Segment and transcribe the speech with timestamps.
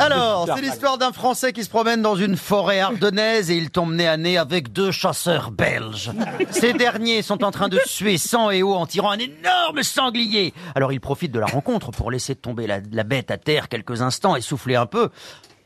[0.00, 3.92] Alors, c'est l'histoire d'un Français qui se promène dans une forêt ardennaise et il tombe
[3.92, 6.10] nez à nez avec deux chasseurs belges.
[6.50, 10.54] Ces derniers sont en train de suer sang et eau en tirant un énorme sanglier.
[10.74, 14.00] Alors il profite de la rencontre pour laisser tomber la, la bête à terre quelques
[14.02, 15.10] instants et souffler un peu.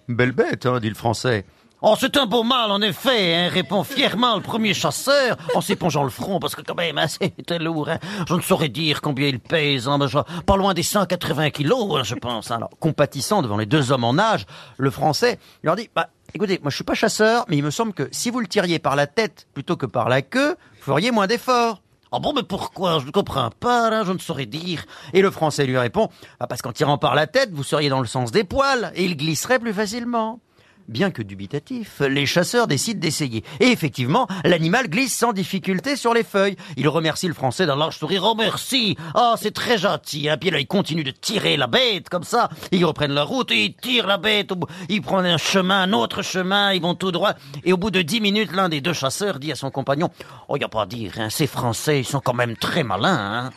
[0.08, 1.44] Belle bête, hein, dit le Français.
[1.86, 6.02] Oh, c'est un beau mal, en effet, hein, répond fièrement le premier chasseur, en s'épongeant
[6.02, 7.90] le front, parce que quand même, hein, c'est lourd.
[7.90, 7.98] Hein.
[8.26, 11.94] Je ne saurais dire combien il pèse, hein, mais je- pas loin des 180 kilos,
[11.94, 12.50] hein, je pense.
[12.50, 12.56] hein.
[12.56, 14.46] Alors, compatissant devant les deux hommes en âge,
[14.78, 17.92] le Français leur dit, bah, écoutez, moi je suis pas chasseur, mais il me semble
[17.92, 21.10] que si vous le tiriez par la tête plutôt que par la queue, vous feriez
[21.10, 21.82] moins d'efforts.
[22.12, 22.98] Ah bon, mais pourquoi?
[23.00, 24.84] Je ne comprends pas, là, je ne saurais dire.
[25.12, 26.08] Et le Français lui répond,
[26.40, 29.04] ah, parce qu'en tirant par la tête, vous seriez dans le sens des poils, et
[29.04, 30.40] il glisserait plus facilement.
[30.86, 33.42] Bien que dubitatif, les chasseurs décident d'essayer.
[33.58, 36.56] Et effectivement, l'animal glisse sans difficulté sur les feuilles.
[36.76, 38.22] Il remercie le Français d'un large sourire.
[38.26, 40.36] Oh merci Oh, c'est très gentil hein.
[40.38, 42.50] Puis là, il continue de tirer la bête, comme ça.
[42.70, 44.50] Ils reprennent leur route et ils tirent la bête.
[44.90, 47.32] Ils prennent un chemin, un autre chemin, ils vont tout droit.
[47.64, 50.10] Et au bout de dix minutes, l'un des deux chasseurs dit à son compagnon,
[50.48, 53.46] «Oh, y a pas à dire, hein, ces Français, ils sont quand même très malins.
[53.46, 53.50] Hein.»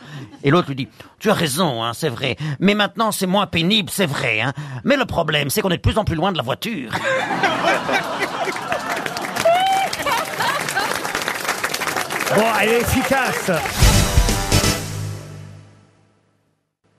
[0.44, 2.36] Et l'autre lui dit, «Tu as raison, hein, c'est vrai.
[2.58, 4.40] Mais maintenant, c'est moins pénible, c'est vrai.
[4.40, 4.54] Hein.
[4.84, 6.92] Mais le problème, c'est qu'on est de plus en plus loin de la voiture.»
[12.36, 13.87] Bon, elle est efficace.